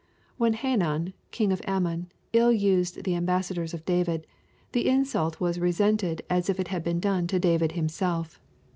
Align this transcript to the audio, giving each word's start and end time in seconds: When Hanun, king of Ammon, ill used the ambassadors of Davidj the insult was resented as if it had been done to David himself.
When 0.37 0.53
Hanun, 0.53 1.13
king 1.29 1.51
of 1.53 1.61
Ammon, 1.65 2.11
ill 2.33 2.51
used 2.51 3.03
the 3.03 3.13
ambassadors 3.13 3.71
of 3.75 3.85
Davidj 3.85 4.23
the 4.71 4.87
insult 4.87 5.39
was 5.39 5.59
resented 5.59 6.23
as 6.27 6.49
if 6.49 6.59
it 6.59 6.69
had 6.69 6.83
been 6.83 6.99
done 6.99 7.27
to 7.27 7.37
David 7.37 7.73
himself. 7.73 8.39